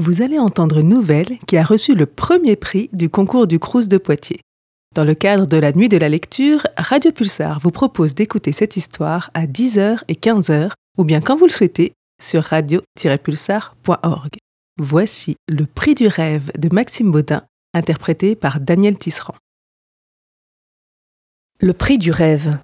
vous 0.00 0.22
allez 0.22 0.38
entendre 0.38 0.78
une 0.78 0.88
nouvelle 0.88 1.38
qui 1.46 1.58
a 1.58 1.62
reçu 1.62 1.94
le 1.94 2.06
premier 2.06 2.56
prix 2.56 2.88
du 2.94 3.10
concours 3.10 3.46
du 3.46 3.58
Crous 3.58 3.86
de 3.86 3.98
Poitiers. 3.98 4.40
Dans 4.94 5.04
le 5.04 5.14
cadre 5.14 5.46
de 5.46 5.58
la 5.58 5.72
nuit 5.72 5.90
de 5.90 5.98
la 5.98 6.08
lecture, 6.08 6.62
Radio 6.78 7.12
Pulsar 7.12 7.60
vous 7.60 7.70
propose 7.70 8.14
d'écouter 8.14 8.52
cette 8.52 8.78
histoire 8.78 9.30
à 9.34 9.46
10h 9.46 9.98
et 10.08 10.14
15h, 10.14 10.70
ou 10.96 11.04
bien 11.04 11.20
quand 11.20 11.36
vous 11.36 11.44
le 11.44 11.52
souhaitez, 11.52 11.92
sur 12.20 12.42
radio-pulsar.org. 12.44 14.30
Voici 14.78 15.36
Le 15.48 15.66
prix 15.66 15.94
du 15.94 16.06
rêve 16.06 16.50
de 16.58 16.74
Maxime 16.74 17.12
Baudin, 17.12 17.44
interprété 17.74 18.34
par 18.34 18.58
Daniel 18.58 18.96
Tisserand. 18.96 19.36
Le 21.60 21.74
prix 21.74 21.98
du 21.98 22.10
rêve. 22.10 22.58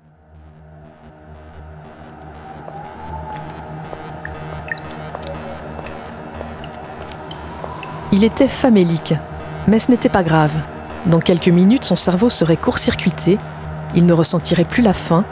Il 8.17 8.25
était 8.25 8.49
famélique, 8.49 9.13
mais 9.69 9.79
ce 9.79 9.91
n'était 9.91 10.09
pas 10.09 10.23
grave. 10.23 10.55
Dans 11.05 11.19
quelques 11.19 11.49
minutes, 11.49 11.85
son 11.85 11.97
cerveau 11.97 12.31
serait 12.31 12.57
court-circuité, 12.57 13.39
il 13.95 14.07
ne 14.07 14.15
ressentirait 14.15 14.65
plus 14.65 14.83
la 14.83 14.95
faim, 14.95 15.23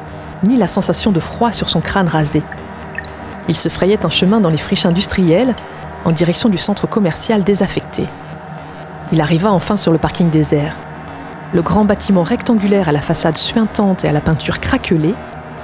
ni 0.47 0.59
la 0.59 0.69
sensation 0.69 1.11
de 1.11 1.19
froid 1.19 1.51
sur 1.51 1.71
son 1.71 1.81
crâne 1.81 2.09
rasé. 2.09 2.43
Il 3.49 3.57
se 3.57 3.71
frayait 3.71 4.05
un 4.05 4.11
chemin 4.11 4.39
dans 4.39 4.51
les 4.51 4.59
friches 4.59 4.85
industrielles, 4.85 5.57
en 6.05 6.13
direction 6.13 6.51
du 6.51 6.59
centre 6.59 6.87
commercial 6.87 7.43
désaffecté. 7.43 8.07
Il 9.13 9.23
arriva 9.23 9.51
enfin 9.51 9.79
sur 9.79 9.91
le 9.91 9.97
parking 9.97 10.29
désert. 10.29 10.77
Le 11.55 11.63
grand 11.63 11.87
bâtiment 11.87 12.23
rectangulaire 12.23 12.91
à 12.91 12.93
la 12.93 13.01
façade 13.01 13.39
suintante 13.39 14.05
et 14.05 14.09
à 14.09 14.13
la 14.13 14.21
peinture 14.21 14.61
craquelée 14.61 15.15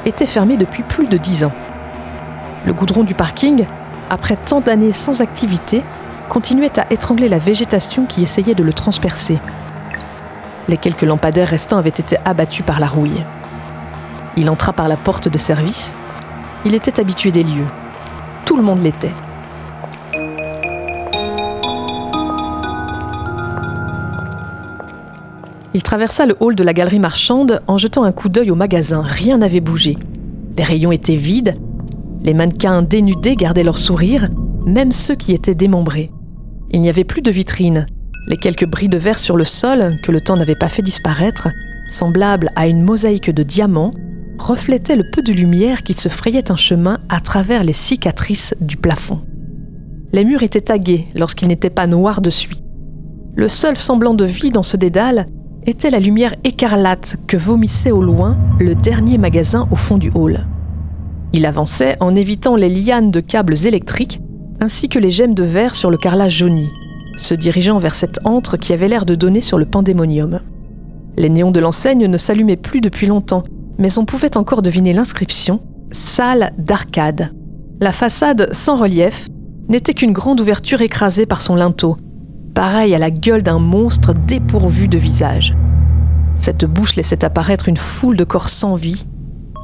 était 0.06 0.24
fermé 0.24 0.56
depuis 0.56 0.84
plus 0.84 1.06
de 1.06 1.18
dix 1.18 1.44
ans. 1.44 1.52
Le 2.64 2.72
goudron 2.72 3.04
du 3.04 3.12
parking, 3.12 3.66
après 4.08 4.36
tant 4.36 4.62
d'années 4.62 4.92
sans 4.92 5.20
activité, 5.20 5.84
continuait 6.30 6.78
à 6.78 6.86
étrangler 6.92 7.28
la 7.28 7.40
végétation 7.40 8.06
qui 8.06 8.22
essayait 8.22 8.54
de 8.54 8.62
le 8.62 8.72
transpercer. 8.72 9.40
Les 10.68 10.76
quelques 10.76 11.02
lampadaires 11.02 11.48
restants 11.48 11.76
avaient 11.76 11.88
été 11.90 12.16
abattus 12.24 12.64
par 12.64 12.78
la 12.78 12.86
rouille. 12.86 13.24
Il 14.36 14.48
entra 14.48 14.72
par 14.72 14.86
la 14.86 14.96
porte 14.96 15.28
de 15.28 15.36
service. 15.38 15.96
Il 16.64 16.76
était 16.76 17.00
habitué 17.00 17.32
des 17.32 17.42
lieux. 17.42 17.66
Tout 18.46 18.56
le 18.56 18.62
monde 18.62 18.80
l'était. 18.80 19.10
Il 25.74 25.82
traversa 25.82 26.26
le 26.26 26.36
hall 26.38 26.54
de 26.54 26.62
la 26.62 26.72
galerie 26.72 27.00
marchande 27.00 27.60
en 27.66 27.76
jetant 27.76 28.04
un 28.04 28.12
coup 28.12 28.28
d'œil 28.28 28.52
au 28.52 28.56
magasin. 28.56 29.02
Rien 29.02 29.38
n'avait 29.38 29.60
bougé. 29.60 29.96
Les 30.56 30.62
rayons 30.62 30.92
étaient 30.92 31.16
vides. 31.16 31.56
Les 32.22 32.34
mannequins 32.34 32.82
dénudés 32.82 33.34
gardaient 33.34 33.64
leur 33.64 33.78
sourire, 33.78 34.28
même 34.64 34.92
ceux 34.92 35.16
qui 35.16 35.32
étaient 35.32 35.56
démembrés. 35.56 36.12
Il 36.72 36.80
n'y 36.80 36.88
avait 36.88 37.04
plus 37.04 37.22
de 37.22 37.30
vitrines. 37.30 37.86
Les 38.28 38.36
quelques 38.36 38.66
bris 38.66 38.88
de 38.88 38.98
verre 38.98 39.18
sur 39.18 39.36
le 39.36 39.44
sol, 39.44 39.96
que 40.02 40.12
le 40.12 40.20
temps 40.20 40.36
n'avait 40.36 40.54
pas 40.54 40.68
fait 40.68 40.82
disparaître, 40.82 41.48
semblables 41.88 42.50
à 42.54 42.68
une 42.68 42.82
mosaïque 42.82 43.30
de 43.30 43.42
diamants, 43.42 43.90
reflétaient 44.38 44.96
le 44.96 45.10
peu 45.10 45.22
de 45.22 45.32
lumière 45.32 45.82
qui 45.82 45.94
se 45.94 46.08
frayait 46.08 46.50
un 46.50 46.56
chemin 46.56 46.98
à 47.08 47.20
travers 47.20 47.64
les 47.64 47.72
cicatrices 47.72 48.54
du 48.60 48.76
plafond. 48.76 49.20
Les 50.12 50.24
murs 50.24 50.42
étaient 50.42 50.60
tagués 50.60 51.08
lorsqu'ils 51.14 51.48
n'étaient 51.48 51.70
pas 51.70 51.86
noirs 51.86 52.20
de 52.20 52.30
suie. 52.30 52.60
Le 53.34 53.48
seul 53.48 53.76
semblant 53.76 54.14
de 54.14 54.24
vie 54.24 54.50
dans 54.50 54.62
ce 54.62 54.76
dédale 54.76 55.26
était 55.66 55.90
la 55.90 56.00
lumière 56.00 56.34
écarlate 56.44 57.16
que 57.26 57.36
vomissait 57.36 57.90
au 57.90 58.02
loin 58.02 58.38
le 58.58 58.74
dernier 58.74 59.18
magasin 59.18 59.68
au 59.70 59.76
fond 59.76 59.98
du 59.98 60.10
hall. 60.14 60.46
Il 61.32 61.46
avançait 61.46 61.96
en 62.00 62.14
évitant 62.14 62.56
les 62.56 62.68
lianes 62.68 63.10
de 63.10 63.20
câbles 63.20 63.66
électriques 63.66 64.20
ainsi 64.60 64.88
que 64.88 64.98
les 64.98 65.10
gemmes 65.10 65.34
de 65.34 65.44
verre 65.44 65.74
sur 65.74 65.90
le 65.90 65.96
carrelage 65.96 66.38
jauni, 66.38 66.70
se 67.16 67.34
dirigeant 67.34 67.78
vers 67.78 67.94
cette 67.94 68.20
antre 68.24 68.56
qui 68.56 68.72
avait 68.72 68.88
l'air 68.88 69.06
de 69.06 69.14
donner 69.14 69.40
sur 69.40 69.58
le 69.58 69.66
pandémonium. 69.66 70.40
Les 71.16 71.28
néons 71.28 71.50
de 71.50 71.60
l'enseigne 71.60 72.06
ne 72.06 72.18
s'allumaient 72.18 72.56
plus 72.56 72.80
depuis 72.80 73.06
longtemps, 73.06 73.42
mais 73.78 73.98
on 73.98 74.04
pouvait 74.04 74.36
encore 74.36 74.62
deviner 74.62 74.92
l'inscription 74.92 75.60
Salle 75.90 76.52
d'arcade. 76.56 77.32
La 77.80 77.92
façade 77.92 78.48
sans 78.52 78.76
relief 78.76 79.28
n'était 79.68 79.94
qu'une 79.94 80.12
grande 80.12 80.40
ouverture 80.40 80.82
écrasée 80.82 81.26
par 81.26 81.42
son 81.42 81.56
linteau, 81.56 81.96
pareil 82.54 82.94
à 82.94 82.98
la 82.98 83.10
gueule 83.10 83.42
d'un 83.42 83.58
monstre 83.58 84.12
dépourvu 84.14 84.86
de 84.86 84.98
visage. 84.98 85.56
Cette 86.34 86.64
bouche 86.64 86.96
laissait 86.96 87.24
apparaître 87.24 87.68
une 87.68 87.76
foule 87.76 88.16
de 88.16 88.24
corps 88.24 88.48
sans 88.48 88.76
vie, 88.76 89.06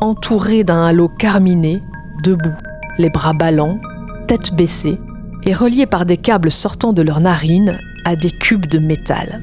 entourés 0.00 0.64
d'un 0.64 0.84
halo 0.84 1.08
carminé, 1.08 1.80
debout, 2.24 2.56
les 2.98 3.10
bras 3.10 3.34
ballants, 3.34 3.78
tête 4.26 4.54
baissée, 4.54 4.98
et 5.44 5.54
reliés 5.54 5.86
par 5.86 6.04
des 6.04 6.16
câbles 6.16 6.50
sortant 6.50 6.92
de 6.92 7.02
leurs 7.02 7.20
narines 7.20 7.78
à 8.04 8.16
des 8.16 8.30
cubes 8.30 8.66
de 8.66 8.78
métal. 8.78 9.42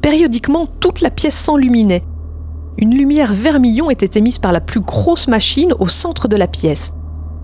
Périodiquement, 0.00 0.66
toute 0.80 1.00
la 1.00 1.10
pièce 1.10 1.36
s'enluminait. 1.36 2.04
Une 2.78 2.94
lumière 2.94 3.34
vermillon 3.34 3.90
était 3.90 4.18
émise 4.18 4.38
par 4.38 4.52
la 4.52 4.60
plus 4.60 4.80
grosse 4.80 5.26
machine 5.26 5.72
au 5.80 5.88
centre 5.88 6.28
de 6.28 6.36
la 6.36 6.46
pièce. 6.46 6.92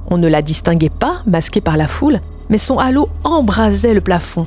On 0.09 0.17
ne 0.19 0.29
la 0.29 0.43
distinguait 0.43 0.91
pas, 0.91 1.23
masquée 1.27 1.61
par 1.61 1.77
la 1.77 1.89
foule, 1.89 2.21
mais 2.51 2.59
son 2.59 2.79
halo 2.79 3.09
embrasait 3.25 3.95
le 3.95 4.01
plafond. 4.01 4.47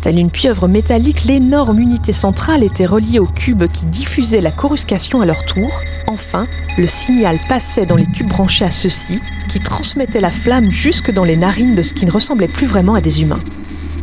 Telle 0.00 0.18
une 0.18 0.30
pieuvre 0.30 0.66
métallique, 0.66 1.24
l'énorme 1.24 1.78
unité 1.78 2.14
centrale 2.14 2.64
était 2.64 2.86
reliée 2.86 3.18
aux 3.18 3.26
cubes 3.26 3.66
qui 3.66 3.84
diffusaient 3.84 4.40
la 4.40 4.50
coruscation 4.50 5.20
à 5.20 5.26
leur 5.26 5.44
tour. 5.44 5.70
Enfin, 6.06 6.46
le 6.78 6.86
signal 6.86 7.38
passait 7.50 7.84
dans 7.84 7.96
les 7.96 8.06
tubes 8.06 8.28
branchés 8.28 8.64
à 8.64 8.70
ceux-ci, 8.70 9.20
qui 9.50 9.60
transmettaient 9.60 10.22
la 10.22 10.30
flamme 10.30 10.70
jusque 10.70 11.12
dans 11.12 11.24
les 11.24 11.36
narines 11.36 11.74
de 11.74 11.82
ce 11.82 11.92
qui 11.92 12.06
ne 12.06 12.10
ressemblait 12.10 12.48
plus 12.48 12.66
vraiment 12.66 12.94
à 12.94 13.02
des 13.02 13.20
humains. 13.20 13.40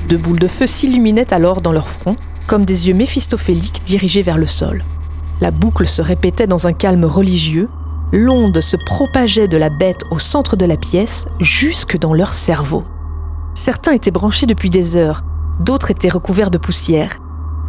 Deux 0.08 0.18
boules 0.18 0.38
de 0.38 0.48
feu 0.48 0.68
s'illuminaient 0.68 1.34
alors 1.34 1.62
dans 1.62 1.72
leur 1.72 1.90
front, 1.90 2.16
comme 2.46 2.64
des 2.64 2.88
yeux 2.88 2.94
méphistophéliques 2.94 3.82
dirigés 3.84 4.22
vers 4.22 4.38
le 4.38 4.48
sol. 4.48 4.84
La 5.42 5.50
boucle 5.50 5.88
se 5.88 6.04
répétait 6.04 6.48
dans 6.48 6.68
un 6.68 6.74
calme 6.74 7.06
religieux, 7.06 7.70
l'onde 8.14 8.62
se 8.62 8.78
propageait 8.86 9.48
de 9.48 9.58
la 9.58 9.72
bête 9.72 10.04
au 10.12 10.20
centre 10.20 10.56
de 10.58 10.66
la 10.66 10.78
pièce 10.78 11.26
jusque 11.40 11.98
dans 11.98 12.14
leur 12.14 12.36
cerveau. 12.36 12.84
Certains 13.56 13.94
étaient 13.94 14.12
branchés 14.12 14.46
depuis 14.46 14.70
des 14.70 14.96
heures, 14.96 15.24
d'autres 15.60 15.92
étaient 15.92 16.10
recouverts 16.10 16.52
de 16.52 16.58
poussière. 16.58 17.20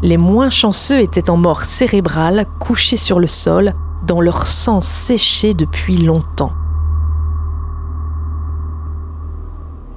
Les 0.02 0.16
moins 0.16 0.50
chanceux 0.50 1.00
étaient 1.00 1.30
en 1.30 1.36
mort 1.36 1.62
cérébrale, 1.62 2.46
couchés 2.60 2.96
sur 2.96 3.18
le 3.18 3.26
sol, 3.26 3.74
dans 4.06 4.20
leur 4.20 4.46
sang 4.46 4.80
séché 4.80 5.54
depuis 5.54 5.98
longtemps. 5.98 6.52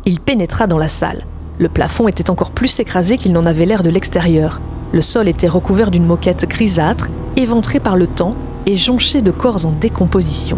Il 0.06 0.20
pénétra 0.20 0.66
dans 0.66 0.80
la 0.80 0.88
salle. 0.88 1.26
Le 1.60 1.70
plafond 1.70 2.08
était 2.08 2.32
encore 2.32 2.52
plus 2.52 2.80
écrasé 2.80 3.18
qu'il 3.18 3.34
n'en 3.34 3.46
avait 3.46 3.66
l'air 3.66 3.84
de 3.84 3.92
l'extérieur. 3.92 4.60
Le 4.94 5.02
sol 5.02 5.28
était 5.28 5.48
recouvert 5.48 5.92
d'une 5.92 6.06
moquette 6.06 6.50
grisâtre, 6.50 7.10
éventrée 7.38 7.80
par 7.80 7.96
le 7.96 8.08
temps 8.08 8.34
et 8.66 8.76
jonché 8.76 9.22
de 9.22 9.32
corps 9.32 9.66
en 9.66 9.72
décomposition. 9.72 10.58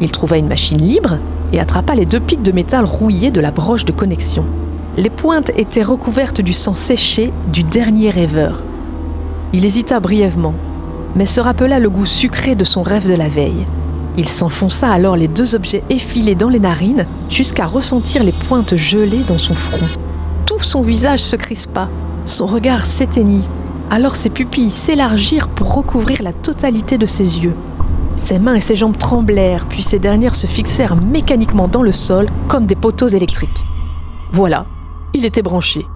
Il 0.00 0.10
trouva 0.10 0.36
une 0.36 0.48
machine 0.48 0.80
libre 0.80 1.18
et 1.52 1.60
attrapa 1.60 1.94
les 1.94 2.06
deux 2.06 2.20
pics 2.20 2.42
de 2.42 2.52
métal 2.52 2.84
rouillés 2.84 3.30
de 3.30 3.40
la 3.40 3.50
broche 3.50 3.84
de 3.84 3.92
connexion. 3.92 4.44
Les 5.00 5.08
pointes 5.08 5.50
étaient 5.56 5.82
recouvertes 5.82 6.42
du 6.42 6.52
sang 6.52 6.74
séché 6.74 7.32
du 7.50 7.62
dernier 7.62 8.10
rêveur. 8.10 8.62
Il 9.54 9.64
hésita 9.64 9.98
brièvement, 9.98 10.52
mais 11.16 11.24
se 11.24 11.40
rappela 11.40 11.78
le 11.78 11.88
goût 11.88 12.04
sucré 12.04 12.54
de 12.54 12.64
son 12.64 12.82
rêve 12.82 13.08
de 13.08 13.14
la 13.14 13.30
veille. 13.30 13.64
Il 14.18 14.28
s'enfonça 14.28 14.90
alors 14.90 15.16
les 15.16 15.26
deux 15.26 15.54
objets 15.54 15.82
effilés 15.88 16.34
dans 16.34 16.50
les 16.50 16.60
narines 16.60 17.06
jusqu'à 17.30 17.64
ressentir 17.64 18.22
les 18.22 18.34
pointes 18.46 18.76
gelées 18.76 19.24
dans 19.26 19.38
son 19.38 19.54
front. 19.54 19.86
Tout 20.44 20.60
son 20.60 20.82
visage 20.82 21.20
se 21.20 21.36
crispa, 21.36 21.88
son 22.26 22.44
regard 22.44 22.84
s'éteignit, 22.84 23.48
alors 23.90 24.16
ses 24.16 24.28
pupilles 24.28 24.68
s'élargirent 24.68 25.48
pour 25.48 25.74
recouvrir 25.74 26.22
la 26.22 26.34
totalité 26.34 26.98
de 26.98 27.06
ses 27.06 27.38
yeux. 27.38 27.54
Ses 28.16 28.38
mains 28.38 28.56
et 28.56 28.60
ses 28.60 28.76
jambes 28.76 28.98
tremblèrent, 28.98 29.64
puis 29.64 29.82
ces 29.82 29.98
dernières 29.98 30.34
se 30.34 30.46
fixèrent 30.46 30.96
mécaniquement 30.96 31.68
dans 31.68 31.82
le 31.82 31.92
sol 31.92 32.26
comme 32.48 32.66
des 32.66 32.76
poteaux 32.76 33.08
électriques. 33.08 33.64
Voilà, 34.32 34.66
il 35.14 35.24
était 35.24 35.42
branché. 35.42 35.86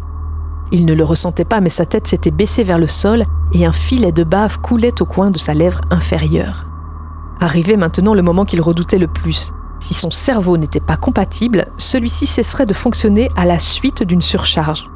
Il 0.72 0.86
ne 0.86 0.94
le 0.94 1.04
ressentait 1.04 1.44
pas, 1.44 1.60
mais 1.60 1.70
sa 1.70 1.86
tête 1.86 2.08
s'était 2.08 2.30
baissée 2.30 2.64
vers 2.64 2.78
le 2.78 2.86
sol 2.86 3.24
et 3.52 3.66
un 3.66 3.72
filet 3.72 4.12
de 4.12 4.24
bave 4.24 4.60
coulait 4.60 5.00
au 5.00 5.04
coin 5.04 5.30
de 5.30 5.38
sa 5.38 5.54
lèvre 5.54 5.80
inférieure. 5.90 6.66
Arrivait 7.40 7.76
maintenant 7.76 8.14
le 8.14 8.22
moment 8.22 8.44
qu'il 8.44 8.60
redoutait 8.60 8.98
le 8.98 9.06
plus. 9.06 9.52
Si 9.80 9.94
son 9.94 10.10
cerveau 10.10 10.56
n'était 10.56 10.80
pas 10.80 10.96
compatible, 10.96 11.66
celui-ci 11.76 12.26
cesserait 12.26 12.66
de 12.66 12.74
fonctionner 12.74 13.30
à 13.36 13.44
la 13.44 13.58
suite 13.58 14.02
d'une 14.02 14.20
surcharge. 14.20 14.90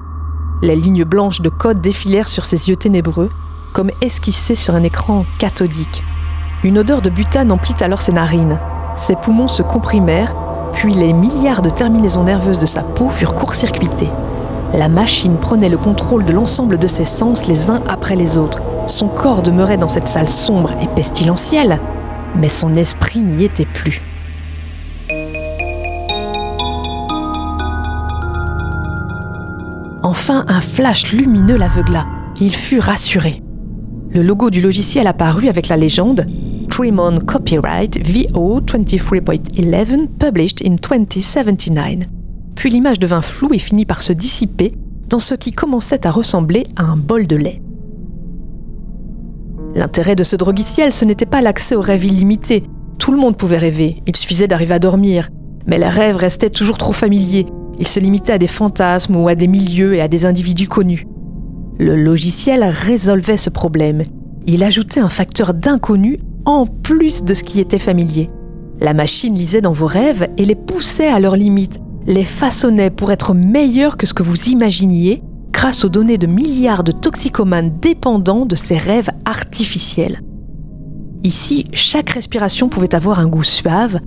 Les 0.63 0.75
lignes 0.75 1.05
blanches 1.05 1.41
de 1.41 1.51
code 1.51 1.81
défilèrent 1.81 2.29
sur 2.29 2.45
ses 2.45 2.69
yeux 2.69 2.77
ténébreux, 2.77 3.29
comme 3.73 3.91
esquissées 4.01 4.55
sur 4.55 4.75
un 4.75 4.83
écran 4.83 5.25
cathodique. 5.39 6.03
Une 6.65 6.79
odeur 6.79 7.03
de 7.03 7.11
butane 7.11 7.53
emplit 7.53 7.77
alors 7.81 8.03
ses 8.03 8.13
narines. 8.13 8.59
Ses 8.97 9.15
poumons 9.15 9.47
se 9.47 9.63
comprimèrent 9.63 10.35
puis 10.79 10.95
les 10.95 11.13
milliards 11.13 11.61
de 11.61 11.71
terminaisons 11.71 12.23
nerveuses 12.23 12.61
de 12.61 12.67
sa 12.67 12.85
peau 12.85 13.11
furent 13.11 13.35
court-circuités. 13.35 14.11
La 14.73 14.89
machine 14.89 15.35
prenait 15.37 15.69
le 15.69 15.77
contrôle 15.77 16.25
de 16.25 16.31
l'ensemble 16.31 16.79
de 16.79 16.87
ses 16.87 17.05
sens 17.05 17.49
les 17.49 17.69
uns 17.69 17.83
après 17.89 18.15
les 18.15 18.39
autres. 18.39 18.63
Son 18.87 19.09
corps 19.09 19.43
demeurait 19.43 19.77
dans 19.77 19.89
cette 19.89 20.07
salle 20.07 20.29
sombre 20.29 20.71
et 20.81 20.87
pestilentielle, 20.95 21.81
mais 22.37 22.49
son 22.49 22.77
esprit 22.77 23.19
n'y 23.23 23.45
était 23.45 23.67
plus. 23.67 24.03
Enfin, 30.05 30.45
un 30.47 30.61
flash 30.61 31.13
lumineux 31.13 31.57
l'aveugla. 31.57 32.07
Il 32.41 32.55
fut 32.55 32.79
rassuré. 32.79 33.43
Le 34.11 34.23
logo 34.23 34.49
du 34.49 34.61
logiciel 34.61 35.09
apparut 35.09 35.49
avec 35.49 35.67
la 35.67 35.77
légende 35.77 36.25
Tremon 36.79 37.19
Copyright 37.27 37.99
VO 38.07 38.61
23.11 38.61 40.07
published 40.21 40.65
in 40.65 40.77
2079. 40.77 42.07
Puis 42.55 42.71
l'image 42.71 43.01
devint 43.01 43.21
floue 43.21 43.53
et 43.53 43.59
finit 43.59 43.85
par 43.85 44.01
se 44.01 44.13
dissiper 44.13 44.71
dans 45.09 45.19
ce 45.19 45.35
qui 45.35 45.51
commençait 45.51 46.07
à 46.07 46.13
ressembler 46.13 46.69
à 46.77 46.85
un 46.85 46.97
bol 46.97 47.27
de 47.27 47.35
lait. 47.35 47.61
L'intérêt 49.75 50.15
de 50.15 50.23
ce 50.23 50.37
droguiciel, 50.37 50.93
ce 50.93 51.05
n'était 51.05 51.27
pas 51.27 51.43
l'accès 51.43 51.75
aux 51.75 51.81
rêves 51.81 52.05
illimités. 52.05 52.63
Tout 53.01 53.11
le 53.11 53.19
monde 53.19 53.37
pouvait 53.37 53.59
rêver, 53.59 54.01
il 54.07 54.15
suffisait 54.15 54.47
d'arriver 54.47 54.75
à 54.75 54.79
dormir. 54.79 55.31
Mais 55.67 55.79
les 55.79 55.89
rêves 55.89 56.15
restaient 56.15 56.49
toujours 56.49 56.79
trop 56.79 56.93
familiers. 56.93 57.47
Ils 57.81 57.89
se 57.89 57.99
limitaient 57.99 58.35
à 58.35 58.39
des 58.39 58.47
fantasmes 58.47 59.17
ou 59.17 59.27
à 59.27 59.35
des 59.35 59.49
milieux 59.49 59.95
et 59.95 60.01
à 60.01 60.07
des 60.07 60.27
individus 60.27 60.69
connus. 60.69 61.09
Le 61.81 61.97
logiciel 61.97 62.63
résolvait 62.63 63.37
ce 63.37 63.51
problème. 63.51 64.05
Il 64.47 64.63
ajoutait 64.63 65.01
un 65.01 65.09
facteur 65.09 65.55
d'inconnu 65.55 66.21
en 66.45 66.67
plus 66.67 67.23
de 67.23 67.35
ce 67.35 67.43
qui 67.43 67.61
était 67.61 67.79
familier. 67.79 68.27
La 68.81 68.95
machine 68.95 69.35
lisait 69.35 69.61
dans 69.61 69.73
vos 69.73 69.87
rêves 69.87 70.29
et 70.37 70.45
les 70.45 70.55
poussait 70.55 71.09
à 71.09 71.21
leurs 71.21 71.37
limites, 71.37 71.81
les 72.07 72.25
façonnait 72.25 72.91
pour 72.91 73.11
être 73.11 73.35
meilleurs 73.35 73.97
que 73.97 74.07
ce 74.07 74.15
que 74.15 74.23
vous 74.23 74.49
imaginiez 74.49 75.21
grâce 75.53 75.85
aux 75.85 75.89
données 75.89 76.19
de 76.19 76.27
milliards 76.29 76.85
de 76.85 76.93
toxicomanes 76.93 77.79
dépendants 77.81 78.47
de 78.47 78.55
ces 78.55 78.79
rêves 78.79 79.11
artificiels. 79.25 80.21
Ici, 81.25 81.67
chaque 81.73 82.11
respiration 82.11 82.69
pouvait 82.69 82.95
avoir 82.95 83.19
un 83.19 83.27
goût 83.27 83.43
suave 83.43 83.99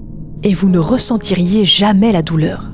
et 0.44 0.54
vous 0.54 0.70
ne 0.70 0.80
ressentiriez 0.80 1.66
jamais 1.66 2.12
la 2.12 2.22
douleur. 2.22 2.74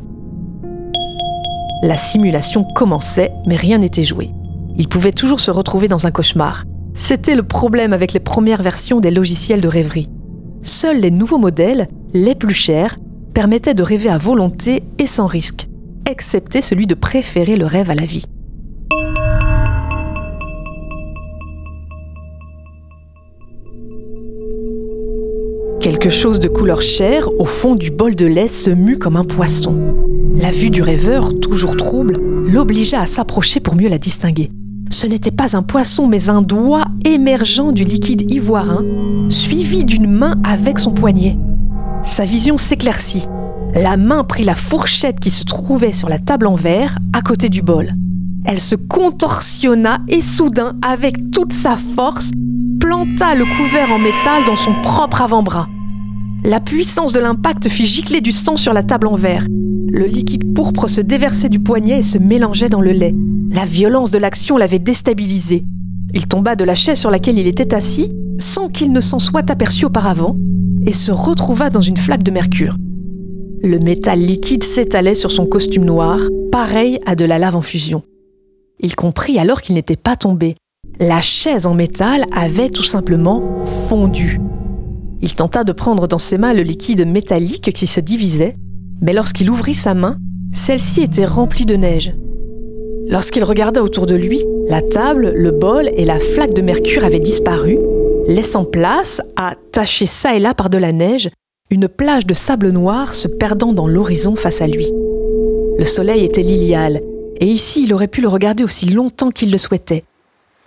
La 1.83 1.97
simulation 1.97 2.63
commençait, 2.63 3.33
mais 3.45 3.55
rien 3.55 3.79
n'était 3.79 4.03
joué. 4.03 4.31
Il 4.77 4.87
pouvait 4.87 5.11
toujours 5.11 5.39
se 5.39 5.51
retrouver 5.51 5.87
dans 5.87 6.05
un 6.05 6.11
cauchemar. 6.11 6.63
C'était 6.99 7.35
le 7.35 7.43
problème 7.43 7.93
avec 7.93 8.11
les 8.11 8.19
premières 8.19 8.63
versions 8.63 8.99
des 8.99 9.11
logiciels 9.11 9.61
de 9.61 9.67
rêverie. 9.67 10.09
Seuls 10.63 10.99
les 10.99 11.11
nouveaux 11.11 11.37
modèles, 11.37 11.87
les 12.13 12.33
plus 12.33 12.55
chers, 12.55 12.97
permettaient 13.35 13.75
de 13.75 13.83
rêver 13.83 14.09
à 14.09 14.17
volonté 14.17 14.83
et 14.97 15.05
sans 15.05 15.27
risque, 15.27 15.69
excepté 16.09 16.61
celui 16.63 16.87
de 16.87 16.95
préférer 16.95 17.55
le 17.55 17.67
rêve 17.67 17.91
à 17.91 17.95
la 17.95 18.03
vie. 18.03 18.25
Quelque 25.79 26.09
chose 26.09 26.39
de 26.39 26.47
couleur 26.47 26.81
chair 26.81 27.29
au 27.39 27.45
fond 27.45 27.75
du 27.75 27.91
bol 27.91 28.15
de 28.15 28.25
lait 28.25 28.47
se 28.47 28.71
mue 28.71 28.97
comme 28.97 29.15
un 29.15 29.23
poisson. 29.23 29.95
La 30.35 30.51
vue 30.51 30.71
du 30.71 30.81
rêveur, 30.81 31.39
toujours 31.39 31.77
trouble, 31.77 32.19
l'obligea 32.47 33.01
à 33.01 33.05
s'approcher 33.05 33.59
pour 33.59 33.75
mieux 33.75 33.87
la 33.87 33.99
distinguer. 33.99 34.51
Ce 34.89 35.05
n'était 35.07 35.31
pas 35.31 35.57
un 35.57 35.63
poisson, 35.63 36.07
mais 36.07 36.29
un 36.29 36.41
doigt 36.41 36.85
émergeant 37.05 37.71
du 37.71 37.83
liquide 37.83 38.31
ivoirin, 38.31 38.85
suivi 39.29 39.83
d'une 39.83 40.07
main 40.07 40.35
avec 40.43 40.79
son 40.79 40.91
poignet. 40.91 41.37
Sa 42.03 42.25
vision 42.25 42.57
s'éclaircit. 42.57 43.27
La 43.73 43.97
main 43.97 44.23
prit 44.23 44.43
la 44.43 44.55
fourchette 44.55 45.19
qui 45.19 45.29
se 45.29 45.43
trouvait 45.43 45.93
sur 45.93 46.09
la 46.09 46.19
table 46.19 46.47
en 46.47 46.55
verre, 46.55 46.97
à 47.13 47.21
côté 47.21 47.49
du 47.49 47.61
bol. 47.61 47.91
Elle 48.45 48.61
se 48.61 48.75
contorsionna 48.75 49.99
et 50.07 50.21
soudain, 50.21 50.77
avec 50.81 51.31
toute 51.31 51.51
sa 51.51 51.75
force, 51.75 52.31
planta 52.79 53.35
le 53.35 53.43
couvert 53.43 53.91
en 53.91 53.99
métal 53.99 54.45
dans 54.45 54.55
son 54.55 54.73
propre 54.81 55.21
avant-bras. 55.21 55.67
La 56.43 56.59
puissance 56.59 57.13
de 57.13 57.19
l'impact 57.19 57.67
fit 57.67 57.85
gicler 57.85 58.21
du 58.21 58.31
sang 58.31 58.57
sur 58.57 58.73
la 58.73 58.83
table 58.83 59.07
en 59.07 59.15
verre. 59.15 59.45
Le 59.89 60.05
liquide 60.05 60.53
pourpre 60.53 60.87
se 60.87 61.01
déversait 61.01 61.49
du 61.49 61.59
poignet 61.59 61.99
et 61.99 62.03
se 62.03 62.17
mélangeait 62.17 62.69
dans 62.69 62.81
le 62.81 62.91
lait. 62.91 63.15
La 63.49 63.65
violence 63.65 64.11
de 64.11 64.17
l'action 64.17 64.57
l'avait 64.57 64.79
déstabilisé. 64.79 65.63
Il 66.13 66.27
tomba 66.27 66.55
de 66.55 66.63
la 66.63 66.75
chaise 66.75 66.99
sur 66.99 67.11
laquelle 67.11 67.39
il 67.39 67.47
était 67.47 67.73
assis, 67.73 68.11
sans 68.39 68.69
qu'il 68.69 68.91
ne 68.91 69.01
s'en 69.01 69.19
soit 69.19 69.49
aperçu 69.49 69.85
auparavant, 69.85 70.37
et 70.85 70.93
se 70.93 71.11
retrouva 71.11 71.69
dans 71.69 71.81
une 71.81 71.97
flaque 71.97 72.23
de 72.23 72.31
mercure. 72.31 72.77
Le 73.63 73.79
métal 73.79 74.19
liquide 74.19 74.63
s'étalait 74.63 75.15
sur 75.15 75.31
son 75.31 75.45
costume 75.45 75.85
noir, 75.85 76.19
pareil 76.51 76.99
à 77.05 77.15
de 77.15 77.25
la 77.25 77.39
lave 77.39 77.55
en 77.55 77.61
fusion. 77.61 78.03
Il 78.79 78.95
comprit 78.95 79.39
alors 79.39 79.61
qu'il 79.61 79.75
n'était 79.75 79.95
pas 79.95 80.15
tombé. 80.15 80.55
La 80.99 81.21
chaise 81.21 81.65
en 81.65 81.73
métal 81.73 82.25
avait 82.31 82.69
tout 82.69 82.83
simplement 82.83 83.63
fondu. 83.89 84.39
Il 85.21 85.33
tenta 85.33 85.63
de 85.63 85.71
prendre 85.71 86.07
dans 86.07 86.19
ses 86.19 86.37
mains 86.37 86.53
le 86.53 86.61
liquide 86.61 87.07
métallique 87.07 87.71
qui 87.73 87.87
se 87.87 87.99
divisait, 87.99 88.53
mais 89.01 89.13
lorsqu'il 89.13 89.49
ouvrit 89.49 89.75
sa 89.75 89.93
main, 89.93 90.17
celle-ci 90.53 91.01
était 91.01 91.25
remplie 91.25 91.65
de 91.65 91.75
neige. 91.75 92.13
Lorsqu'il 93.07 93.43
regarda 93.43 93.81
autour 93.81 94.05
de 94.05 94.15
lui, 94.15 94.43
la 94.67 94.81
table, 94.81 95.31
le 95.33 95.51
bol 95.51 95.89
et 95.95 96.05
la 96.05 96.19
flaque 96.19 96.53
de 96.53 96.61
mercure 96.61 97.05
avaient 97.05 97.19
disparu, 97.19 97.79
laissant 98.27 98.65
place 98.65 99.21
à, 99.37 99.55
tacher 99.71 100.05
ça 100.05 100.35
et 100.35 100.39
là 100.39 100.53
par 100.53 100.69
de 100.69 100.77
la 100.77 100.91
neige, 100.91 101.29
une 101.69 101.87
plage 101.87 102.25
de 102.25 102.33
sable 102.33 102.71
noir 102.71 103.13
se 103.13 103.27
perdant 103.27 103.73
dans 103.73 103.87
l'horizon 103.87 104.35
face 104.35 104.61
à 104.61 104.67
lui. 104.67 104.91
Le 105.77 105.85
soleil 105.85 106.25
était 106.25 106.41
lilial, 106.41 107.01
et 107.39 107.45
ici 107.45 107.83
il 107.83 107.93
aurait 107.93 108.07
pu 108.07 108.21
le 108.21 108.27
regarder 108.27 108.63
aussi 108.63 108.89
longtemps 108.89 109.31
qu'il 109.31 109.51
le 109.51 109.57
souhaitait. 109.57 110.03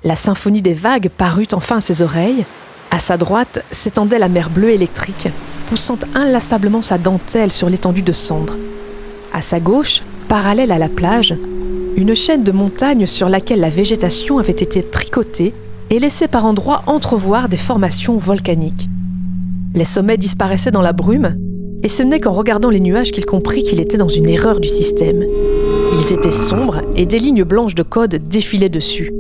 La 0.03 0.17
symphonie 0.17 0.63
des 0.63 0.75
vagues 0.75 1.11
parut 1.11 1.49
enfin 1.53 1.79
à 1.79 1.81
ses 1.81 2.01
oreilles. 2.01 2.45
À 2.91 2.99
sa 2.99 3.17
droite 3.17 3.65
s'étendait 3.71 4.19
la 4.19 4.29
mer 4.29 4.51
bleue 4.51 4.71
électrique, 4.71 5.29
poussant 5.69 5.99
inlassablement 6.15 6.83
sa 6.83 6.99
dentelle 6.99 7.53
sur 7.53 7.71
l'étendue 7.71 8.03
de 8.03 8.13
cendres. 8.13 8.57
À 9.33 9.43
sa 9.43 9.61
gauche, 9.61 10.03
parallèle 10.29 10.73
à 10.73 10.79
la 10.79 10.89
plage, 10.89 11.35
une 11.97 12.15
chaîne 12.15 12.43
de 12.43 12.53
montagnes 12.53 13.07
sur 13.07 13.29
laquelle 13.29 13.61
la 13.61 13.71
végétation 13.71 14.39
avait 14.39 14.53
été 14.53 14.83
tricotée 14.83 15.53
et 15.91 15.99
laissait 16.01 16.29
par 16.29 16.47
endroits 16.47 16.83
entrevoir 16.87 17.49
des 17.49 17.57
formations 17.57 18.19
volcaniques. 18.19 18.89
Les 19.75 19.85
sommets 19.85 20.17
disparaissaient 20.17 20.73
dans 20.73 20.83
la 20.83 20.93
brume, 20.93 21.37
et 21.83 21.89
ce 21.89 22.03
n'est 22.03 22.21
qu'en 22.21 22.33
regardant 22.33 22.71
les 22.71 22.81
nuages 22.81 23.13
qu'il 23.13 23.25
comprit 23.25 23.63
qu'il 23.63 23.81
était 23.81 23.97
dans 23.97 24.09
une 24.09 24.29
erreur 24.29 24.59
du 24.59 24.69
système. 24.69 25.23
Ils 25.93 26.13
étaient 26.13 26.31
sombres 26.31 26.83
et 26.97 27.07
des 27.07 27.19
lignes 27.19 27.45
blanches 27.45 27.75
de 27.77 27.83
code 27.83 28.17
défilaient 28.17 28.69
dessus. 28.69 29.13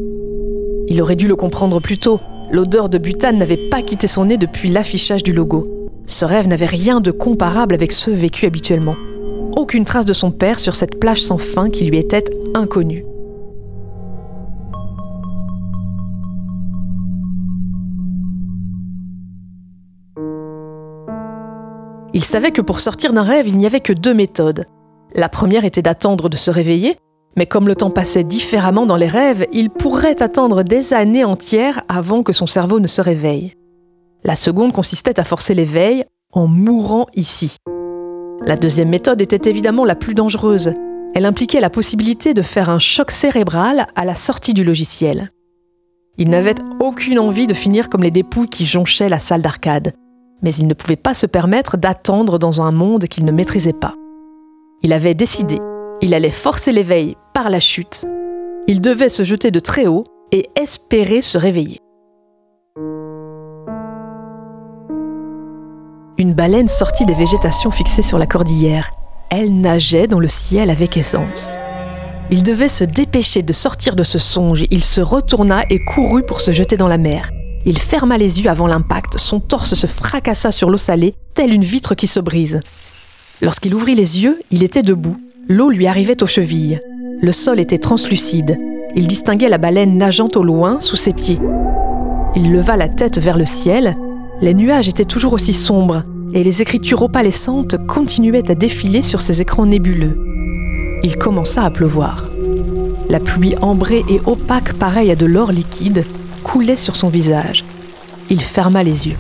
Il 0.88 1.00
aurait 1.00 1.16
dû 1.16 1.28
le 1.28 1.36
comprendre 1.36 1.80
plus 1.80 1.98
tôt, 1.98 2.18
l'odeur 2.50 2.88
de 2.88 2.98
butane 2.98 3.38
n'avait 3.38 3.68
pas 3.70 3.82
quitté 3.82 4.06
son 4.06 4.26
nez 4.26 4.36
depuis 4.36 4.68
l'affichage 4.68 5.22
du 5.22 5.32
logo. 5.32 5.90
Ce 6.06 6.24
rêve 6.24 6.48
n'avait 6.48 6.66
rien 6.66 7.00
de 7.00 7.10
comparable 7.10 7.74
avec 7.74 7.92
ceux 7.92 8.12
vécus 8.12 8.46
habituellement 8.46 8.94
aucune 9.56 9.84
trace 9.84 10.06
de 10.06 10.12
son 10.12 10.30
père 10.30 10.58
sur 10.58 10.74
cette 10.74 10.98
plage 10.98 11.22
sans 11.22 11.38
fin 11.38 11.70
qui 11.70 11.84
lui 11.84 11.98
était 11.98 12.24
inconnue. 12.54 13.04
Il 22.12 22.24
savait 22.24 22.50
que 22.50 22.60
pour 22.60 22.80
sortir 22.80 23.12
d'un 23.12 23.22
rêve, 23.22 23.46
il 23.46 23.56
n'y 23.56 23.66
avait 23.66 23.80
que 23.80 23.92
deux 23.92 24.14
méthodes. 24.14 24.64
La 25.14 25.28
première 25.28 25.64
était 25.64 25.82
d'attendre 25.82 26.28
de 26.28 26.36
se 26.36 26.50
réveiller, 26.50 26.96
mais 27.36 27.46
comme 27.46 27.68
le 27.68 27.76
temps 27.76 27.90
passait 27.90 28.24
différemment 28.24 28.86
dans 28.86 28.96
les 28.96 29.08
rêves, 29.08 29.46
il 29.52 29.70
pourrait 29.70 30.22
attendre 30.22 30.62
des 30.62 30.92
années 30.92 31.24
entières 31.24 31.82
avant 31.88 32.22
que 32.22 32.32
son 32.32 32.46
cerveau 32.46 32.80
ne 32.80 32.86
se 32.86 33.00
réveille. 33.00 33.54
La 34.24 34.34
seconde 34.34 34.72
consistait 34.72 35.18
à 35.18 35.24
forcer 35.24 35.54
l'éveil 35.54 36.04
en 36.32 36.46
mourant 36.46 37.06
ici. 37.14 37.56
La 38.44 38.56
deuxième 38.56 38.90
méthode 38.90 39.20
était 39.20 39.48
évidemment 39.48 39.84
la 39.84 39.94
plus 39.94 40.14
dangereuse. 40.14 40.72
Elle 41.14 41.26
impliquait 41.26 41.60
la 41.60 41.70
possibilité 41.70 42.34
de 42.34 42.42
faire 42.42 42.70
un 42.70 42.78
choc 42.78 43.10
cérébral 43.10 43.86
à 43.94 44.04
la 44.04 44.14
sortie 44.14 44.54
du 44.54 44.64
logiciel. 44.64 45.32
Il 46.18 46.28
n'avait 46.28 46.54
aucune 46.80 47.18
envie 47.18 47.46
de 47.46 47.54
finir 47.54 47.88
comme 47.88 48.02
les 48.02 48.10
dépouilles 48.10 48.48
qui 48.48 48.66
jonchaient 48.66 49.08
la 49.08 49.18
salle 49.18 49.42
d'arcade, 49.42 49.94
mais 50.42 50.52
il 50.54 50.66
ne 50.66 50.74
pouvait 50.74 50.96
pas 50.96 51.14
se 51.14 51.26
permettre 51.26 51.76
d'attendre 51.76 52.38
dans 52.38 52.62
un 52.62 52.70
monde 52.70 53.06
qu'il 53.06 53.24
ne 53.24 53.32
maîtrisait 53.32 53.72
pas. 53.72 53.94
Il 54.82 54.92
avait 54.92 55.14
décidé, 55.14 55.58
il 56.02 56.14
allait 56.14 56.30
forcer 56.30 56.72
l'éveil 56.72 57.16
par 57.34 57.50
la 57.50 57.60
chute. 57.60 58.06
Il 58.66 58.80
devait 58.80 59.08
se 59.08 59.22
jeter 59.22 59.50
de 59.50 59.60
très 59.60 59.86
haut 59.86 60.04
et 60.32 60.48
espérer 60.56 61.22
se 61.22 61.38
réveiller. 61.38 61.80
Une 66.18 66.34
baleine 66.34 66.68
sortit 66.68 67.06
des 67.06 67.14
végétations 67.14 67.70
fixées 67.70 68.02
sur 68.02 68.18
la 68.18 68.26
cordillère. 68.26 68.90
Elle 69.30 69.60
nageait 69.60 70.06
dans 70.06 70.20
le 70.20 70.28
ciel 70.28 70.70
avec 70.70 70.96
aisance. 70.96 71.50
Il 72.30 72.42
devait 72.42 72.68
se 72.68 72.84
dépêcher 72.84 73.42
de 73.42 73.52
sortir 73.52 73.96
de 73.96 74.02
ce 74.02 74.18
songe. 74.18 74.64
Il 74.70 74.84
se 74.84 75.00
retourna 75.00 75.64
et 75.70 75.82
courut 75.84 76.22
pour 76.22 76.40
se 76.40 76.52
jeter 76.52 76.76
dans 76.76 76.88
la 76.88 76.98
mer. 76.98 77.30
Il 77.66 77.78
ferma 77.78 78.18
les 78.18 78.40
yeux 78.40 78.50
avant 78.50 78.66
l'impact. 78.66 79.18
Son 79.18 79.40
torse 79.40 79.74
se 79.74 79.86
fracassa 79.86 80.52
sur 80.52 80.70
l'eau 80.70 80.78
salée, 80.78 81.14
telle 81.34 81.52
une 81.52 81.64
vitre 81.64 81.94
qui 81.94 82.06
se 82.06 82.20
brise. 82.20 82.60
Lorsqu'il 83.42 83.74
ouvrit 83.74 83.94
les 83.94 84.20
yeux, 84.20 84.40
il 84.50 84.62
était 84.62 84.82
debout. 84.82 85.16
L'eau 85.50 85.68
lui 85.68 85.88
arrivait 85.88 86.22
aux 86.22 86.28
chevilles. 86.28 86.78
Le 87.20 87.32
sol 87.32 87.58
était 87.58 87.78
translucide. 87.78 88.56
Il 88.94 89.08
distinguait 89.08 89.48
la 89.48 89.58
baleine 89.58 89.98
nageant 89.98 90.28
au 90.36 90.44
loin 90.44 90.78
sous 90.78 90.94
ses 90.94 91.12
pieds. 91.12 91.40
Il 92.36 92.52
leva 92.52 92.76
la 92.76 92.86
tête 92.86 93.18
vers 93.18 93.36
le 93.36 93.44
ciel. 93.44 93.96
Les 94.40 94.54
nuages 94.54 94.88
étaient 94.88 95.04
toujours 95.04 95.32
aussi 95.32 95.52
sombres 95.52 96.04
et 96.34 96.44
les 96.44 96.62
écritures 96.62 97.02
opalescentes 97.02 97.84
continuaient 97.88 98.48
à 98.48 98.54
défiler 98.54 99.02
sur 99.02 99.20
ces 99.20 99.40
écrans 99.40 99.66
nébuleux. 99.66 100.24
Il 101.02 101.16
commença 101.16 101.64
à 101.64 101.70
pleuvoir. 101.70 102.30
La 103.08 103.18
pluie 103.18 103.56
ambrée 103.60 104.04
et 104.08 104.20
opaque, 104.26 104.74
pareille 104.74 105.10
à 105.10 105.16
de 105.16 105.26
l'or 105.26 105.50
liquide, 105.50 106.04
coulait 106.44 106.76
sur 106.76 106.94
son 106.94 107.08
visage. 107.08 107.64
Il 108.30 108.40
ferma 108.40 108.84
les 108.84 109.08
yeux. 109.08 109.16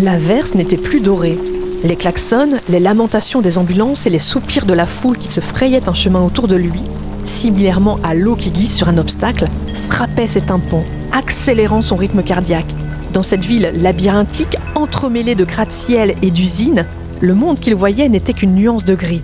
L'averse 0.00 0.54
n'était 0.54 0.76
plus 0.76 1.00
dorée. 1.00 1.36
Les 1.82 1.96
klaxons, 1.96 2.60
les 2.68 2.78
lamentations 2.78 3.40
des 3.40 3.58
ambulances 3.58 4.06
et 4.06 4.10
les 4.10 4.20
soupirs 4.20 4.64
de 4.64 4.72
la 4.72 4.86
foule 4.86 5.18
qui 5.18 5.32
se 5.32 5.40
frayait 5.40 5.88
un 5.88 5.94
chemin 5.94 6.22
autour 6.22 6.46
de 6.46 6.54
lui, 6.54 6.82
similairement 7.24 7.98
à 8.04 8.14
l'eau 8.14 8.36
qui 8.36 8.52
glisse 8.52 8.76
sur 8.76 8.88
un 8.88 8.96
obstacle, 8.96 9.46
frappaient 9.88 10.28
ses 10.28 10.42
tympans, 10.42 10.84
accélérant 11.10 11.82
son 11.82 11.96
rythme 11.96 12.22
cardiaque. 12.22 12.72
Dans 13.12 13.24
cette 13.24 13.42
ville 13.42 13.72
labyrinthique, 13.74 14.56
entremêlée 14.76 15.34
de 15.34 15.44
gratte-ciel 15.44 16.14
et 16.22 16.30
d'usines, 16.30 16.86
le 17.20 17.34
monde 17.34 17.58
qu'il 17.58 17.74
voyait 17.74 18.08
n'était 18.08 18.34
qu'une 18.34 18.54
nuance 18.54 18.84
de 18.84 18.94
gris. 18.94 19.22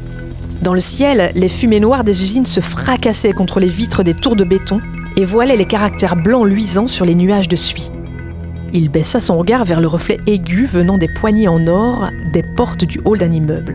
Dans 0.62 0.74
le 0.74 0.80
ciel, 0.80 1.30
les 1.36 1.48
fumées 1.48 1.78
noires 1.78 2.02
des 2.02 2.24
usines 2.24 2.46
se 2.46 2.60
fracassaient 2.60 3.32
contre 3.32 3.60
les 3.60 3.68
vitres 3.68 4.02
des 4.02 4.14
tours 4.14 4.34
de 4.34 4.42
béton 4.42 4.80
et 5.16 5.24
voilaient 5.24 5.56
les 5.56 5.66
caractères 5.66 6.16
blancs 6.16 6.46
luisants 6.48 6.88
sur 6.88 7.04
les 7.04 7.14
nuages 7.14 7.48
de 7.48 7.56
suie. 7.56 7.92
Il 8.76 8.88
baissa 8.90 9.20
son 9.20 9.38
regard 9.38 9.64
vers 9.64 9.80
le 9.80 9.86
reflet 9.86 10.18
aigu 10.26 10.66
venant 10.66 10.98
des 10.98 11.06
poignées 11.06 11.46
en 11.46 11.64
or 11.68 12.08
des 12.32 12.42
portes 12.42 12.84
du 12.84 13.00
hall 13.04 13.18
d'un 13.18 13.30
immeuble. 13.30 13.74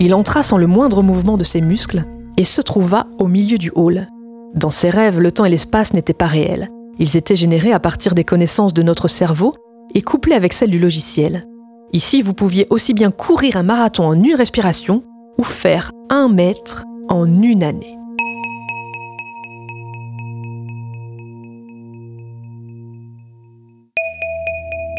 Il 0.00 0.12
entra 0.12 0.42
sans 0.42 0.58
le 0.58 0.66
moindre 0.66 1.04
mouvement 1.04 1.36
de 1.36 1.44
ses 1.44 1.60
muscles 1.60 2.04
et 2.36 2.42
se 2.42 2.60
trouva 2.60 3.06
au 3.18 3.28
milieu 3.28 3.58
du 3.58 3.70
hall. 3.76 4.08
Dans 4.54 4.70
ses 4.70 4.90
rêves, 4.90 5.20
le 5.20 5.30
temps 5.30 5.44
et 5.44 5.50
l'espace 5.50 5.94
n'étaient 5.94 6.14
pas 6.14 6.26
réels. 6.26 6.66
Ils 6.98 7.16
étaient 7.16 7.36
générés 7.36 7.72
à 7.72 7.78
partir 7.78 8.14
des 8.14 8.24
connaissances 8.24 8.74
de 8.74 8.82
notre 8.82 9.06
cerveau 9.06 9.52
et 9.94 10.02
couplés 10.02 10.34
avec 10.34 10.52
celles 10.52 10.70
du 10.70 10.80
logiciel. 10.80 11.46
Ici, 11.92 12.20
vous 12.20 12.34
pouviez 12.34 12.66
aussi 12.70 12.94
bien 12.94 13.12
courir 13.12 13.56
un 13.56 13.62
marathon 13.62 14.04
en 14.04 14.14
une 14.14 14.34
respiration 14.34 15.02
ou 15.38 15.44
faire 15.44 15.92
un 16.10 16.28
mètre 16.28 16.84
en 17.08 17.24
une 17.40 17.62
année. 17.62 17.97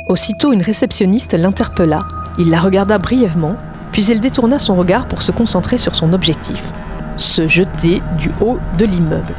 Aussitôt, 0.09 0.51
une 0.51 0.63
réceptionniste 0.63 1.33
l'interpella. 1.33 1.99
Il 2.37 2.49
la 2.49 2.59
regarda 2.59 2.97
brièvement, 2.97 3.55
puis 3.91 4.11
elle 4.11 4.19
détourna 4.19 4.59
son 4.59 4.75
regard 4.75 5.07
pour 5.07 5.21
se 5.21 5.31
concentrer 5.31 5.77
sur 5.77 5.95
son 5.95 6.11
objectif 6.11 6.73
se 7.19 7.47
jeter 7.47 8.01
du 8.17 8.31
haut 8.41 8.59
de 8.77 8.85
l'immeuble. 8.85 9.33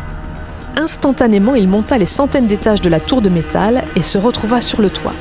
Instantanément, 0.76 1.54
il 1.54 1.68
monta 1.68 1.98
les 1.98 2.06
centaines 2.06 2.46
d'étages 2.46 2.80
de 2.80 2.88
la 2.88 3.00
tour 3.00 3.22
de 3.22 3.28
métal 3.28 3.84
et 3.96 4.02
se 4.02 4.18
retrouva 4.18 4.60
sur 4.60 4.80
le 4.80 4.90
toit. 4.90 5.14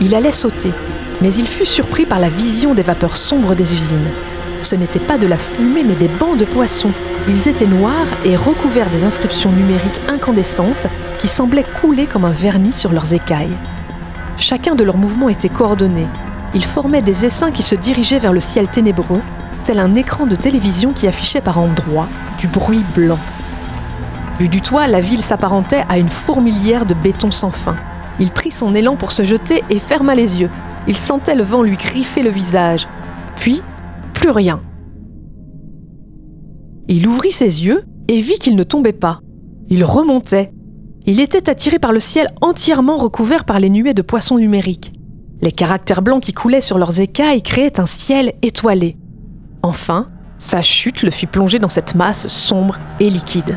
Il 0.00 0.14
allait 0.14 0.32
sauter, 0.32 0.72
mais 1.20 1.32
il 1.32 1.46
fut 1.46 1.66
surpris 1.66 2.06
par 2.06 2.18
la 2.18 2.28
vision 2.28 2.74
des 2.74 2.82
vapeurs 2.82 3.16
sombres 3.16 3.54
des 3.54 3.74
usines. 3.74 4.10
Ce 4.62 4.74
n'était 4.74 4.98
pas 4.98 5.18
de 5.18 5.26
la 5.26 5.38
fumée, 5.38 5.84
mais 5.84 5.94
des 5.94 6.08
bancs 6.08 6.36
de 6.36 6.44
poissons. 6.44 6.92
Ils 7.28 7.46
étaient 7.46 7.66
noirs 7.66 8.08
et 8.24 8.36
recouverts 8.36 8.90
des 8.90 9.04
inscriptions 9.04 9.52
numériques 9.52 10.00
incandescentes 10.08 10.86
qui 11.18 11.28
semblaient 11.28 11.66
couler 11.80 12.06
comme 12.06 12.24
un 12.24 12.32
vernis 12.32 12.72
sur 12.72 12.92
leurs 12.92 13.12
écailles. 13.12 13.56
Chacun 14.38 14.76
de 14.76 14.84
leurs 14.84 14.96
mouvements 14.96 15.28
était 15.28 15.48
coordonné. 15.48 16.06
Ils 16.54 16.64
formaient 16.64 17.02
des 17.02 17.26
essaims 17.26 17.50
qui 17.50 17.62
se 17.62 17.74
dirigeaient 17.74 18.20
vers 18.20 18.32
le 18.32 18.40
ciel 18.40 18.68
ténébreux, 18.68 19.20
tel 19.64 19.80
un 19.80 19.94
écran 19.96 20.26
de 20.26 20.36
télévision 20.36 20.92
qui 20.92 21.08
affichait 21.08 21.40
par 21.40 21.58
endroits 21.58 22.08
du 22.38 22.46
bruit 22.46 22.84
blanc. 22.94 23.18
Vu 24.38 24.48
du 24.48 24.60
toit, 24.60 24.86
la 24.86 25.00
ville 25.00 25.22
s'apparentait 25.22 25.84
à 25.88 25.98
une 25.98 26.08
fourmilière 26.08 26.86
de 26.86 26.94
béton 26.94 27.32
sans 27.32 27.50
fin. 27.50 27.76
Il 28.20 28.30
prit 28.30 28.52
son 28.52 28.74
élan 28.74 28.94
pour 28.94 29.10
se 29.10 29.24
jeter 29.24 29.64
et 29.70 29.80
ferma 29.80 30.14
les 30.14 30.40
yeux. 30.40 30.50
Il 30.86 30.96
sentait 30.96 31.34
le 31.34 31.42
vent 31.42 31.62
lui 31.62 31.76
griffer 31.76 32.22
le 32.22 32.30
visage. 32.30 32.88
Puis, 33.36 33.60
plus 34.14 34.30
rien. 34.30 34.60
Il 36.86 37.06
ouvrit 37.08 37.32
ses 37.32 37.66
yeux 37.66 37.84
et 38.06 38.20
vit 38.20 38.38
qu'il 38.38 38.54
ne 38.54 38.62
tombait 38.62 38.92
pas. 38.92 39.20
Il 39.68 39.84
remontait. 39.84 40.52
Il 41.10 41.20
était 41.20 41.48
attiré 41.48 41.78
par 41.78 41.92
le 41.92 42.00
ciel 42.00 42.28
entièrement 42.42 42.98
recouvert 42.98 43.46
par 43.46 43.58
les 43.58 43.70
nuées 43.70 43.94
de 43.94 44.02
poissons 44.02 44.36
numériques. 44.36 44.92
Les 45.40 45.52
caractères 45.52 46.02
blancs 46.02 46.22
qui 46.22 46.32
coulaient 46.32 46.60
sur 46.60 46.76
leurs 46.76 47.00
écailles 47.00 47.40
créaient 47.40 47.80
un 47.80 47.86
ciel 47.86 48.34
étoilé. 48.42 48.98
Enfin, 49.62 50.10
sa 50.36 50.60
chute 50.60 51.02
le 51.02 51.10
fit 51.10 51.24
plonger 51.24 51.58
dans 51.60 51.70
cette 51.70 51.94
masse 51.94 52.28
sombre 52.28 52.78
et 53.00 53.08
liquide. 53.08 53.56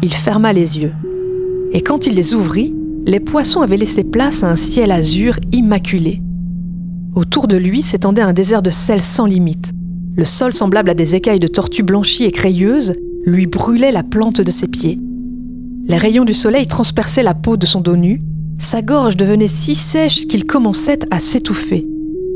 Il 0.00 0.14
ferma 0.14 0.54
les 0.54 0.78
yeux. 0.78 0.94
Et 1.74 1.82
quand 1.82 2.06
il 2.06 2.14
les 2.14 2.34
ouvrit, 2.34 2.74
les 3.04 3.20
poissons 3.20 3.60
avaient 3.60 3.76
laissé 3.76 4.02
place 4.02 4.42
à 4.42 4.48
un 4.48 4.56
ciel 4.56 4.90
azur 4.90 5.38
immaculé. 5.52 6.22
Autour 7.14 7.48
de 7.48 7.58
lui 7.58 7.82
s'étendait 7.82 8.22
un 8.22 8.32
désert 8.32 8.62
de 8.62 8.70
sel 8.70 9.02
sans 9.02 9.26
limite. 9.26 9.75
Le 10.16 10.24
sol 10.24 10.54
semblable 10.54 10.88
à 10.88 10.94
des 10.94 11.14
écailles 11.14 11.38
de 11.38 11.46
tortues 11.46 11.82
blanchies 11.82 12.24
et 12.24 12.32
crayeuses 12.32 12.94
lui 13.26 13.46
brûlait 13.46 13.92
la 13.92 14.02
plante 14.02 14.40
de 14.40 14.50
ses 14.50 14.66
pieds. 14.66 14.98
Les 15.86 15.98
rayons 15.98 16.24
du 16.24 16.32
soleil 16.32 16.66
transperçaient 16.66 17.22
la 17.22 17.34
peau 17.34 17.58
de 17.58 17.66
son 17.66 17.82
dos 17.82 17.96
nu, 17.96 18.20
sa 18.58 18.80
gorge 18.80 19.16
devenait 19.16 19.46
si 19.46 19.74
sèche 19.74 20.26
qu'il 20.26 20.46
commençait 20.46 21.00
à 21.10 21.20
s'étouffer. 21.20 21.86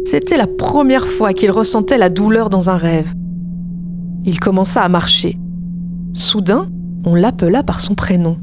C'était 0.05 0.37
la 0.37 0.47
première 0.47 1.07
fois 1.07 1.33
qu'il 1.33 1.51
ressentait 1.51 1.97
la 1.97 2.11
douleur 2.11 2.51
dans 2.51 2.69
un 2.69 2.77
rêve. 2.77 3.15
Il 4.27 4.39
commença 4.39 4.83
à 4.83 4.89
marcher. 4.91 5.39
Soudain, 6.13 6.71
on 7.07 7.15
l'appela 7.15 7.63
par 7.63 7.81
son 7.81 7.95
prénom. 7.95 8.37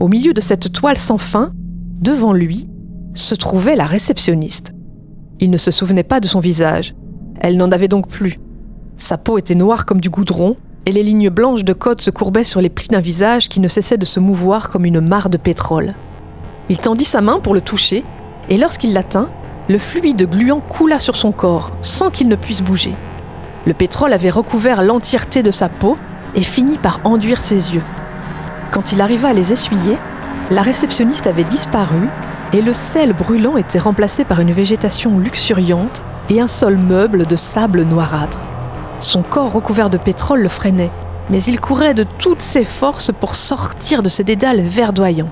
Au 0.00 0.08
milieu 0.08 0.32
de 0.32 0.40
cette 0.40 0.72
toile 0.72 0.96
sans 0.96 1.18
fin, 1.18 1.52
devant 2.00 2.32
lui, 2.32 2.66
se 3.12 3.34
trouvait 3.34 3.76
la 3.76 3.84
réceptionniste. 3.84 4.72
Il 5.38 5.50
ne 5.50 5.58
se 5.58 5.70
souvenait 5.70 6.02
pas 6.02 6.20
de 6.20 6.28
son 6.28 6.40
visage. 6.40 6.94
Elle 7.42 7.56
n'en 7.56 7.72
avait 7.72 7.88
donc 7.88 8.06
plus. 8.06 8.38
Sa 8.96 9.18
peau 9.18 9.36
était 9.36 9.56
noire 9.56 9.84
comme 9.84 10.00
du 10.00 10.10
goudron, 10.10 10.56
et 10.86 10.92
les 10.92 11.02
lignes 11.02 11.28
blanches 11.28 11.64
de 11.64 11.72
code 11.72 12.00
se 12.00 12.10
courbaient 12.10 12.44
sur 12.44 12.60
les 12.60 12.70
plis 12.70 12.86
d'un 12.86 13.00
visage 13.00 13.48
qui 13.48 13.58
ne 13.58 13.66
cessait 13.66 13.98
de 13.98 14.04
se 14.04 14.20
mouvoir 14.20 14.68
comme 14.68 14.84
une 14.84 15.00
mare 15.00 15.28
de 15.28 15.38
pétrole. 15.38 15.94
Il 16.68 16.78
tendit 16.78 17.04
sa 17.04 17.20
main 17.20 17.40
pour 17.40 17.54
le 17.54 17.60
toucher, 17.60 18.04
et 18.48 18.56
lorsqu'il 18.56 18.92
l'atteint, 18.92 19.28
le 19.68 19.78
fluide 19.78 20.30
gluant 20.30 20.60
coula 20.60 21.00
sur 21.00 21.16
son 21.16 21.32
corps, 21.32 21.72
sans 21.82 22.10
qu'il 22.10 22.28
ne 22.28 22.36
puisse 22.36 22.62
bouger. 22.62 22.94
Le 23.66 23.74
pétrole 23.74 24.12
avait 24.12 24.30
recouvert 24.30 24.84
l'entièreté 24.84 25.42
de 25.42 25.50
sa 25.50 25.68
peau 25.68 25.96
et 26.36 26.42
finit 26.42 26.78
par 26.78 27.00
enduire 27.02 27.40
ses 27.40 27.74
yeux. 27.74 27.82
Quand 28.70 28.92
il 28.92 29.00
arriva 29.00 29.28
à 29.28 29.32
les 29.32 29.52
essuyer, 29.52 29.96
la 30.52 30.62
réceptionniste 30.62 31.26
avait 31.26 31.42
disparu 31.42 32.08
et 32.52 32.62
le 32.62 32.72
sel 32.72 33.12
brûlant 33.14 33.56
était 33.56 33.80
remplacé 33.80 34.24
par 34.24 34.38
une 34.38 34.52
végétation 34.52 35.18
luxuriante 35.18 36.04
et 36.32 36.40
un 36.40 36.48
sol 36.48 36.78
meuble 36.78 37.26
de 37.26 37.36
sable 37.36 37.82
noirâtre. 37.82 38.38
Son 39.00 39.22
corps 39.22 39.52
recouvert 39.52 39.90
de 39.90 39.98
pétrole 39.98 40.40
le 40.40 40.48
freinait, 40.48 40.90
mais 41.28 41.42
il 41.42 41.60
courait 41.60 41.92
de 41.92 42.06
toutes 42.18 42.40
ses 42.40 42.64
forces 42.64 43.10
pour 43.12 43.34
sortir 43.34 44.02
de 44.02 44.08
ce 44.08 44.22
dédale 44.22 44.62
verdoyant. 44.62 45.28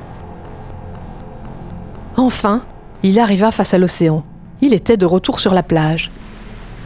Enfin, 2.16 2.62
il 3.02 3.18
arriva 3.18 3.50
face 3.50 3.72
à 3.72 3.78
l'océan. 3.78 4.24
Il 4.60 4.74
était 4.74 4.98
de 4.98 5.06
retour 5.06 5.40
sur 5.40 5.54
la 5.54 5.62
plage. 5.62 6.10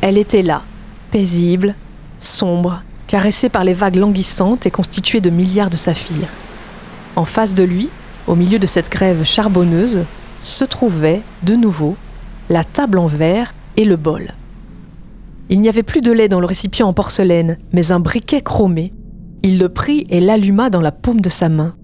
Elle 0.00 0.16
était 0.16 0.42
là, 0.42 0.62
paisible, 1.11 1.75
sombre, 2.21 2.83
caressée 3.09 3.49
par 3.49 3.64
les 3.64 3.75
vagues 3.75 3.97
languissantes 3.97 4.64
et 4.64 4.71
constituée 4.71 5.21
de 5.21 5.30
milliards 5.30 5.71
de 5.71 5.76
saphirs. 5.76 6.28
En 7.16 7.25
face 7.25 7.54
de 7.54 7.64
lui, 7.64 7.90
au 8.28 8.37
milieu 8.37 8.61
de 8.61 8.66
cette 8.66 8.90
grève 8.90 9.25
charbonneuse, 9.25 10.04
se 10.40 10.64
trouvaient, 10.64 11.23
de 11.42 11.54
nouveau, 11.54 11.97
la 12.49 12.62
table 12.62 12.99
en 12.99 13.06
verre 13.06 13.52
et 13.76 13.85
le 13.85 13.97
bol. 13.97 14.33
Il 15.49 15.61
n'y 15.61 15.69
avait 15.69 15.83
plus 15.83 16.00
de 16.00 16.12
lait 16.12 16.28
dans 16.28 16.40
le 16.40 16.47
récipient 16.47 16.87
en 16.87 16.93
porcelaine, 16.93 17.59
mais 17.73 17.93
un 17.93 18.00
briquet 18.00 18.40
chromé. 18.40 18.93
Il 19.43 19.59
le 19.59 19.69
prit 19.69 20.04
et 20.09 20.21
l'alluma 20.21 20.71
dans 20.71 20.81
la 20.81 20.93
paume 20.93 21.21
de 21.21 21.28
sa 21.28 21.49
main 21.49 21.75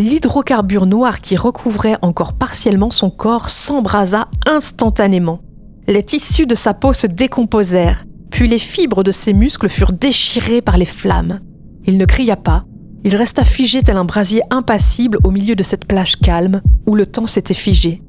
l'hydrocarbure 0.00 0.86
noir 0.86 1.20
qui 1.20 1.36
recouvrait 1.36 1.98
encore 2.02 2.32
partiellement 2.32 2.90
son 2.90 3.10
corps 3.10 3.48
s'embrasa 3.48 4.28
instantanément. 4.46 5.40
Les 5.86 6.02
tissus 6.02 6.46
de 6.46 6.54
sa 6.54 6.74
peau 6.74 6.92
se 6.92 7.06
décomposèrent, 7.06 8.04
puis 8.30 8.48
les 8.48 8.58
fibres 8.58 9.02
de 9.02 9.10
ses 9.10 9.32
muscles 9.32 9.68
furent 9.68 9.92
déchirées 9.92 10.62
par 10.62 10.76
les 10.76 10.86
flammes. 10.86 11.40
Il 11.86 11.98
ne 11.98 12.04
cria 12.04 12.36
pas, 12.36 12.64
il 13.04 13.16
resta 13.16 13.44
figé 13.44 13.82
tel 13.82 13.96
un 13.96 14.04
brasier 14.04 14.42
impassible 14.50 15.18
au 15.24 15.30
milieu 15.30 15.54
de 15.54 15.62
cette 15.62 15.86
plage 15.86 16.16
calme 16.16 16.62
où 16.86 16.94
le 16.94 17.06
temps 17.06 17.26
s'était 17.26 17.54
figé. 17.54 18.02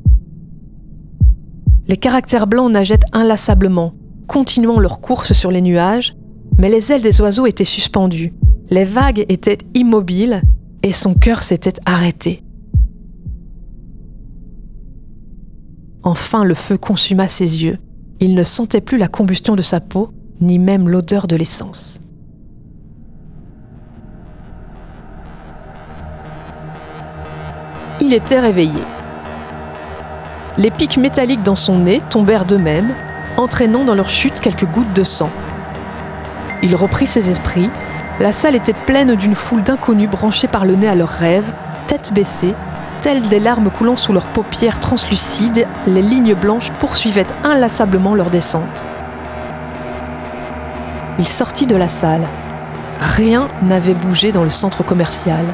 Les 1.88 1.98
caractères 1.98 2.48
blancs 2.48 2.72
nageaient 2.72 3.00
inlassablement, 3.12 3.94
continuant 4.28 4.80
leur 4.80 5.02
course 5.02 5.34
sur 5.34 5.52
les 5.52 5.62
nuages, 5.62 6.16
mais 6.58 6.70
les 6.70 6.92
ailes 6.92 7.02
des 7.02 7.22
oiseaux 7.22 7.48
étaient 7.48 7.64
suspendues, 7.64 8.34
les 8.70 8.86
vagues 8.86 9.26
étaient 9.28 9.58
immobiles 9.74 10.42
et 10.84 10.94
son 10.94 11.14
cœur 11.14 11.44
s'était 11.44 11.80
arrêté. 11.86 12.42
Enfin, 16.04 16.44
le 16.44 16.56
feu 16.56 16.78
consuma 16.78 17.28
ses 17.28 17.64
yeux. 17.64 17.78
Il 18.20 18.34
ne 18.34 18.44
sentait 18.44 18.82
plus 18.82 18.98
la 18.98 19.08
combustion 19.08 19.56
de 19.56 19.62
sa 19.62 19.80
peau, 19.80 20.12
ni 20.40 20.58
même 20.58 20.90
l'odeur 20.90 21.28
de 21.28 21.36
l'essence. 21.36 22.00
Il 28.00 28.14
était 28.14 28.40
réveillé. 28.40 28.82
Les 30.58 30.70
pics 30.70 30.98
métalliques 30.98 31.44
dans 31.44 31.56
son 31.56 31.78
nez 31.78 32.02
tombèrent 32.10 32.44
d'eux-mêmes, 32.44 32.94
entraînant 33.38 33.86
dans 33.86 33.96
leur 33.96 34.10
chute 34.10 34.42
quelques 34.42 34.66
gouttes 34.66 34.92
de 34.94 35.04
sang. 35.04 35.30
Il 36.62 36.76
reprit 36.76 37.08
ses 37.08 37.30
esprits. 37.30 37.70
La 38.20 38.34
salle 38.34 38.56
était 38.56 38.74
pleine 38.74 39.16
d'une 39.16 39.34
foule 39.34 39.64
d'inconnus 39.64 40.10
branchés 40.10 40.50
par 40.50 40.66
le 40.66 40.76
nez 40.76 40.90
à 40.90 40.96
leurs 40.96 41.08
rêves, 41.08 41.50
tête 41.88 42.14
baissée, 42.14 42.54
telles 43.02 43.28
des 43.30 43.40
larmes 43.40 43.70
coulant 43.72 43.96
sous 43.96 44.12
leurs 44.12 44.28
paupières 44.28 44.82
translucides, 44.82 45.66
les 45.88 46.02
lignes 46.02 46.36
blanches 46.36 46.70
poursuivaient 46.80 47.26
inlassablement 47.46 48.14
leur 48.14 48.30
descente. 48.30 48.84
Il 51.18 51.28
sortit 51.28 51.66
de 51.66 51.78
la 51.78 51.88
salle. 51.88 52.28
Rien 53.00 53.48
n'avait 53.64 53.94
bougé 53.94 54.34
dans 54.34 54.44
le 54.44 54.50
centre 54.50 54.84
commercial. 54.84 55.46